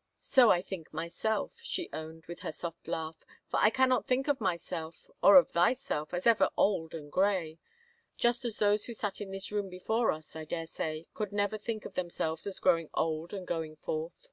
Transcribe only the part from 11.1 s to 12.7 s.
could never think of themselves as